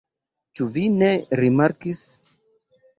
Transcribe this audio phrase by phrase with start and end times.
[0.59, 1.11] Ĉu vi ne
[1.43, 2.05] rimarkis?